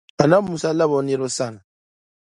Annabi 0.21 0.45
Musa 0.51 0.69
labi 0.77 0.93
o 0.99 1.01
niriba 1.03 1.29
sani 1.37 1.59